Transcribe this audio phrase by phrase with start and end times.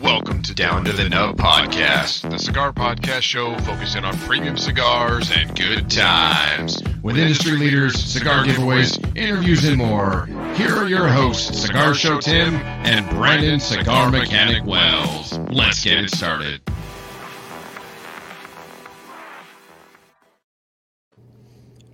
[0.00, 5.32] Welcome to Down to the Nub Podcast, the cigar podcast show focusing on premium cigars
[5.34, 6.80] and good times.
[7.02, 10.26] With industry leaders, cigar giveaways, interviews, and more.
[10.54, 15.36] Here are your hosts, Cigar Show Tim and Brandon Cigar Mechanic Wells.
[15.50, 16.60] Let's get it started.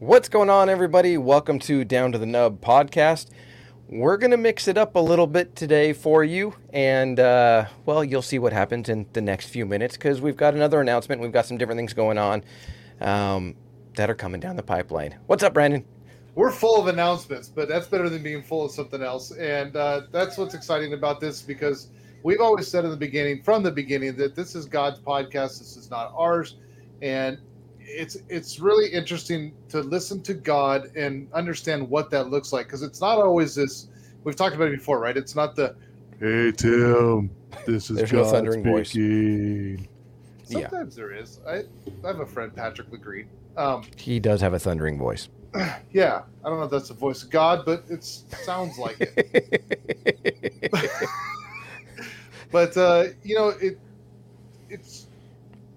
[0.05, 1.17] What's going on, everybody?
[1.17, 3.31] Welcome to Down to the Nub podcast.
[3.89, 8.05] We're going to mix it up a little bit today for you, and uh, well,
[8.05, 11.23] you'll see what happens in the next few minutes because we've got another announcement.
[11.23, 12.45] We've got some different things going on
[13.01, 13.55] um,
[13.95, 15.17] that are coming down the pipeline.
[15.25, 15.83] What's up, Brandon?
[16.35, 19.31] We're full of announcements, but that's better than being full of something else.
[19.31, 21.89] And uh, that's what's exciting about this because
[22.23, 25.61] we've always said in the beginning, from the beginning, that this is God's podcast.
[25.61, 26.57] This is not ours.
[27.01, 27.39] And
[27.87, 32.83] it's it's really interesting to listen to God and understand what that looks like because
[32.83, 33.89] it's not always this.
[34.25, 35.17] We've talked about it before, right?
[35.17, 35.77] It's not the
[36.21, 37.31] Hey Tim,
[37.67, 38.91] this is There's no God thundering voice.
[38.91, 39.89] speaking.
[40.47, 40.69] Yeah.
[40.69, 41.41] sometimes there is.
[41.47, 41.65] I
[42.05, 43.27] I have a friend Patrick Legreen.
[43.57, 45.29] Um, He does have a thundering voice.
[45.93, 49.63] yeah, I don't know if that's the voice of God, but it sounds like it.
[52.51, 53.79] but uh, you know it
[54.71, 55.07] it's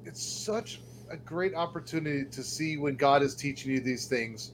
[0.06, 4.54] it's such a great opportunity to see when god is teaching you these things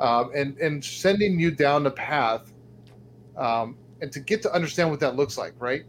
[0.00, 2.52] um, and and sending you down the path
[3.36, 5.84] um, and to get to understand what that looks like right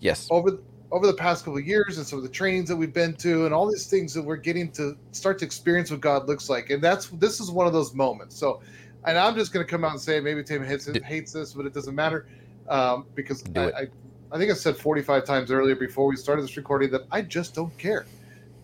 [0.00, 0.28] yes.
[0.30, 0.58] over
[0.90, 3.44] over the past couple of years and some of the trainings that we've been to
[3.44, 6.70] and all these things that we're getting to start to experience what God looks like.
[6.70, 8.36] And that's this is one of those moments.
[8.38, 8.62] So,
[9.04, 11.66] and I'm just going to come out and say maybe Tim hates, hates this, but
[11.66, 12.26] it doesn't matter
[12.68, 13.70] um, because I.
[13.70, 13.86] I
[14.30, 17.54] I think I said 45 times earlier before we started this recording that I just
[17.54, 18.04] don't care.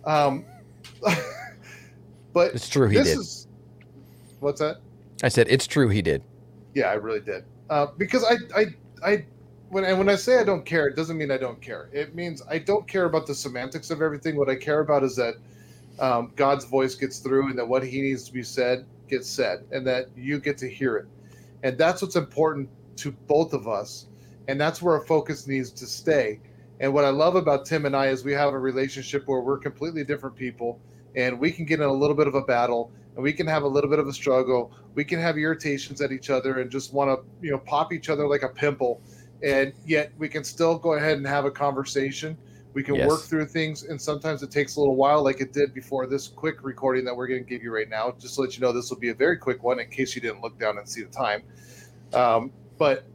[0.04, 0.44] Um,
[2.32, 3.18] but It's true he this did.
[3.18, 3.48] is
[4.40, 4.78] what's that?
[5.22, 6.22] I said it's true he did.
[6.74, 7.44] Yeah, I really did.
[7.70, 8.66] Uh, because I, I,
[9.04, 9.24] I,
[9.68, 11.88] when and when I say I don't care, it doesn't mean I don't care.
[11.92, 14.36] It means I don't care about the semantics of everything.
[14.36, 15.34] What I care about is that
[15.98, 19.64] um, God's voice gets through, and that what He needs to be said gets said,
[19.70, 21.06] and that you get to hear it.
[21.62, 24.06] And that's what's important to both of us,
[24.48, 26.40] and that's where our focus needs to stay.
[26.80, 29.58] And what I love about Tim and I is we have a relationship where we're
[29.58, 30.80] completely different people,
[31.14, 33.62] and we can get in a little bit of a battle, and we can have
[33.62, 34.72] a little bit of a struggle.
[34.94, 38.08] We can have irritations at each other and just want to, you know, pop each
[38.08, 39.00] other like a pimple,
[39.42, 42.36] and yet we can still go ahead and have a conversation.
[42.72, 43.08] We can Yes.
[43.08, 46.26] work through things, and sometimes it takes a little while, like it did before this
[46.26, 48.12] quick recording that we're going to give you right now.
[48.18, 50.20] Just to let you know, this will be a very quick one in case you
[50.20, 51.44] didn't look down and see the time.
[52.12, 53.06] Um, but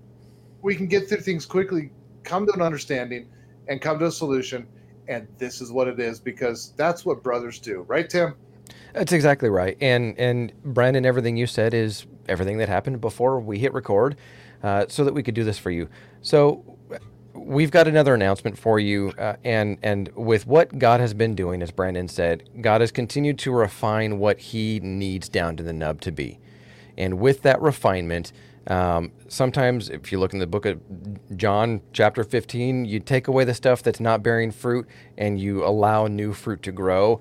[0.61, 1.91] we can get through things quickly,
[2.23, 3.27] come to an understanding,
[3.69, 4.67] and come to a solution.
[5.07, 8.35] And this is what it is because that's what brothers do, right, Tim?
[8.93, 9.77] That's exactly right.
[9.79, 14.17] And and Brandon, everything you said is everything that happened before we hit record,
[14.61, 15.89] uh, so that we could do this for you.
[16.21, 16.77] So
[17.33, 21.61] we've got another announcement for you, uh, and and with what God has been doing,
[21.61, 26.01] as Brandon said, God has continued to refine what He needs down to the nub
[26.01, 26.39] to be,
[26.97, 28.31] and with that refinement.
[28.69, 30.79] Um, sometimes, if you look in the book of
[31.35, 34.87] John, chapter 15, you take away the stuff that's not bearing fruit
[35.17, 37.19] and you allow new fruit to grow.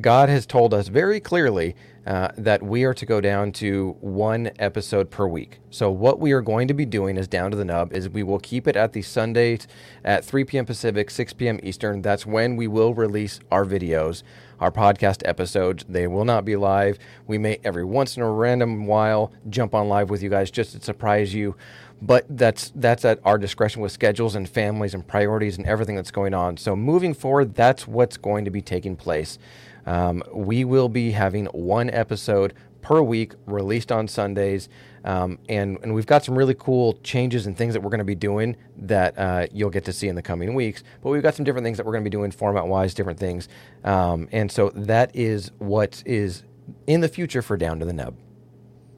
[0.00, 1.74] God has told us very clearly
[2.06, 5.60] uh, that we are to go down to one episode per week.
[5.70, 8.22] So, what we are going to be doing is down to the nub is we
[8.22, 9.66] will keep it at the Sundays
[10.04, 10.64] at 3 p.m.
[10.66, 11.58] Pacific, 6 p.m.
[11.62, 12.02] Eastern.
[12.02, 14.22] That's when we will release our videos,
[14.60, 15.84] our podcast episodes.
[15.88, 16.98] They will not be live.
[17.26, 20.72] We may every once in a random while jump on live with you guys just
[20.72, 21.56] to surprise you
[22.00, 26.10] but that's that's at our discretion with schedules and families and priorities and everything that's
[26.10, 26.56] going on.
[26.56, 29.38] So moving forward, that's what's going to be taking place.
[29.86, 34.68] Um, we will be having one episode per week released on Sundays,
[35.08, 38.04] um, and and we've got some really cool changes and things that we're going to
[38.04, 40.84] be doing that uh, you'll get to see in the coming weeks.
[41.02, 43.18] But we've got some different things that we're going to be doing format wise, different
[43.18, 43.48] things,
[43.84, 46.44] um, and so that is what is
[46.86, 48.14] in the future for Down to the Nub.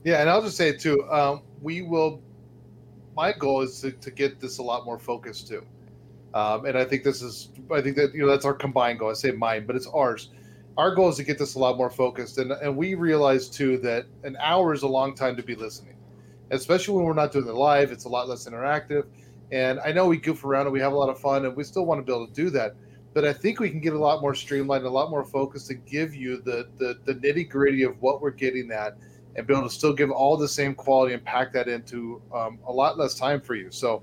[0.02, 1.08] Yeah, and I'll just say too.
[1.08, 2.20] Um, we will.
[3.14, 5.64] My goal is to, to get this a lot more focused too,
[6.34, 7.50] um, and I think this is.
[7.70, 9.10] I think that you know that's our combined goal.
[9.10, 10.30] I say mine, but it's ours.
[10.76, 13.78] Our goal is to get this a lot more focused, and and we realize too
[13.78, 15.89] that an hour is a long time to be listening,
[16.50, 17.92] especially when we're not doing it live.
[17.92, 19.06] It's a lot less interactive,
[19.52, 21.64] and I know we goof around and we have a lot of fun, and we
[21.64, 22.76] still want to be able to do that.
[23.12, 25.84] But I think we can get a lot more streamlined, a lot more focused, and
[25.86, 28.96] give you the the, the nitty gritty of what we're getting at
[29.36, 32.58] and be able to still give all the same quality and pack that into um,
[32.66, 33.70] a lot less time for you.
[33.70, 34.02] So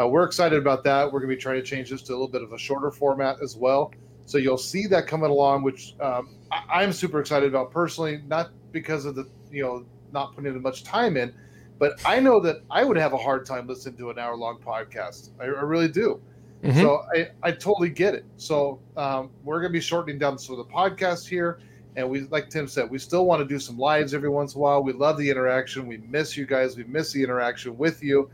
[0.00, 1.04] uh, we're excited about that.
[1.04, 2.90] We're going to be trying to change this to a little bit of a shorter
[2.90, 3.92] format as well,
[4.24, 8.50] So you'll see that coming along, which um, I, I'm super excited about personally, not
[8.72, 11.34] because of the you know not putting as much time in,
[11.78, 14.58] but I know that I would have a hard time listening to an hour long
[14.58, 15.30] podcast.
[15.40, 16.20] I, I really do.
[16.62, 16.80] Mhm.
[16.80, 18.24] So I, I totally get it.
[18.36, 21.58] So um, we're going to be shortening down some of the podcast here.
[21.96, 24.58] And we, like Tim said, we still want to do some lives every once in
[24.58, 24.82] a while.
[24.82, 25.86] We love the interaction.
[25.86, 26.76] We miss you guys.
[26.76, 28.30] We miss the interaction with you.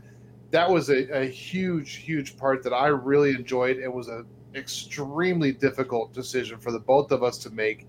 [0.51, 3.77] That was a, a huge, huge part that I really enjoyed.
[3.77, 4.25] It was an
[4.55, 7.87] extremely difficult decision for the both of us to make.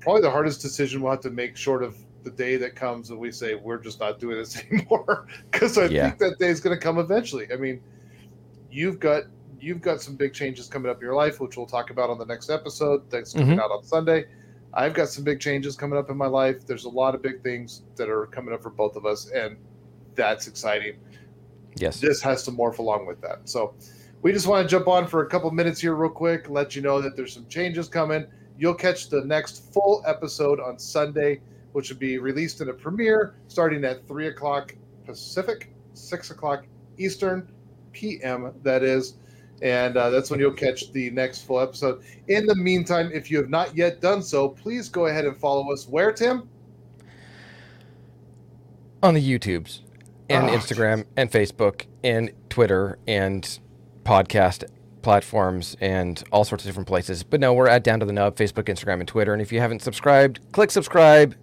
[0.00, 3.18] Probably the hardest decision we'll have to make, short of the day that comes and
[3.18, 5.26] we say we're just not doing this anymore.
[5.50, 6.08] Because I Yeah.
[6.08, 7.46] think that day is going to come eventually.
[7.52, 7.80] I mean,
[8.70, 9.24] you've got
[9.58, 12.18] you've got some big changes coming up in your life, which we'll talk about on
[12.18, 13.60] the next episode that's coming mm-hmm.
[13.60, 14.26] out on Sunday.
[14.74, 16.66] I've got some big changes coming up in my life.
[16.66, 19.56] There's a lot of big things that are coming up for both of us, and
[20.14, 20.96] that's exciting.
[21.76, 22.00] Yes.
[22.00, 23.48] This has to morph along with that.
[23.48, 23.74] So
[24.20, 26.82] we just want to jump on for a couple minutes here, real quick, let you
[26.82, 28.26] know that there's some changes coming.
[28.58, 31.40] You'll catch the next full episode on Sunday,
[31.76, 34.74] which will be released in a premiere starting at three o'clock
[35.04, 36.64] Pacific, six o'clock
[36.96, 37.52] Eastern,
[37.92, 38.54] PM.
[38.62, 39.18] That is
[39.60, 42.02] and uh, that's when you'll catch the next full episode.
[42.28, 45.70] In the meantime, if you have not yet done so, please go ahead and follow
[45.70, 45.86] us.
[45.86, 46.48] Where, Tim?
[49.02, 49.80] on the YouTubes
[50.30, 53.58] and Oh, Instagram and Facebook and Twitter and
[54.02, 54.64] podcast
[55.02, 57.22] platforms and all sorts of different places.
[57.22, 59.34] But no, we're at Down to the Nub, Facebook, Instagram, and Twitter.
[59.34, 61.36] And if you haven't subscribed, click subscribe,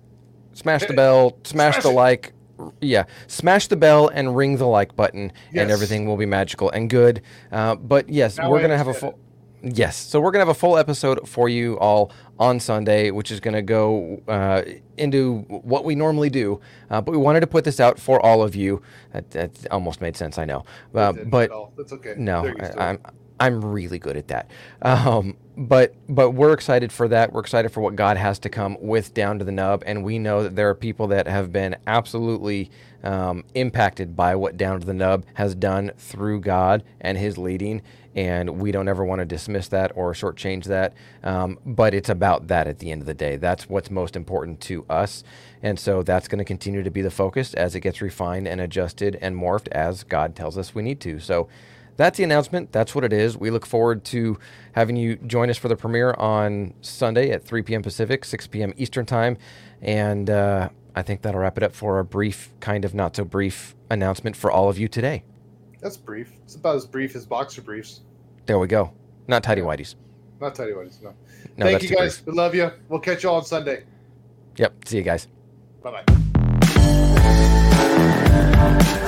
[0.53, 1.94] smash the bell, smash, Smash the it.
[1.94, 2.33] like.
[2.79, 5.63] Yeah, smash the bell and ring the like button, Yes.
[5.63, 7.21] and everything will be magical and good.
[7.51, 9.19] Uh, but yes, Now we're I gonna have a full.
[9.63, 13.39] Yes, so we're gonna have a full episode for you all on Sunday, which is
[13.39, 14.61] gonna go uh,
[14.97, 16.61] into what we normally do.
[16.89, 18.81] Uh, but we wanted to put this out for all of you.
[19.13, 20.63] That, that almost made sense, I know,
[20.94, 22.13] uh, but that's okay.
[22.17, 22.81] no, They're used to it.
[22.81, 23.00] I, I'm
[23.39, 24.50] I'm really good at that.
[24.81, 27.31] Um, but but we're excited for that.
[27.31, 30.19] We're excited for what God has to come with Down to the Nub, and we
[30.19, 32.71] know that there are people that have been absolutely
[33.03, 37.81] um, impacted by what Down to the Nub has done through God and His leading.
[38.15, 40.94] And we don't ever want to dismiss that or shortchange that.
[41.24, 43.38] Um, but it's about that at the end of the day.
[43.38, 45.24] That's what's most important to us.
[45.63, 48.62] And so that's going to continue to be the focus as it gets refined and
[48.62, 51.19] adjusted and morphed as God tells us we need to.
[51.19, 51.47] So
[51.98, 52.72] that's the announcement.
[52.72, 53.38] That's what it is.
[53.38, 54.40] We look forward to
[54.74, 57.81] having you join us for the premiere on Sunday at 3 p.m.
[57.81, 58.74] Pacific, 6 p.m.
[58.78, 59.38] Eastern Time.
[59.81, 63.24] And uh, I think that'll wrap it up for a brief, kind of not so
[63.24, 65.24] brief announcement for all of you today.
[65.81, 66.31] That's brief.
[66.45, 68.01] It's about as brief as boxer briefs.
[68.46, 68.94] There we go.
[69.28, 69.96] Not tidy whities.
[70.39, 71.13] Not what it's no.
[71.57, 72.18] No, Thank you guys.
[72.19, 72.28] brief.
[72.28, 72.72] We love you.
[72.89, 73.84] We'll catch you all on Sunday.
[74.57, 74.86] Yep.
[74.86, 75.28] See you guys.
[75.81, 76.04] Bye
[78.46, 79.00] bye.